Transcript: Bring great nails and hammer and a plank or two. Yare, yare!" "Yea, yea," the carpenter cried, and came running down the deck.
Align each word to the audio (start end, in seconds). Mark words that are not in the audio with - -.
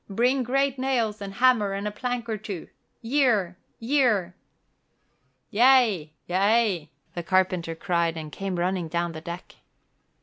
Bring 0.09 0.41
great 0.41 0.79
nails 0.79 1.21
and 1.21 1.31
hammer 1.35 1.73
and 1.73 1.87
a 1.87 1.91
plank 1.91 2.27
or 2.27 2.35
two. 2.35 2.69
Yare, 3.03 3.55
yare!" 3.77 4.35
"Yea, 5.51 6.11
yea," 6.25 6.89
the 7.13 7.21
carpenter 7.21 7.75
cried, 7.75 8.17
and 8.17 8.31
came 8.31 8.55
running 8.57 8.87
down 8.87 9.11
the 9.11 9.21
deck. 9.21 9.57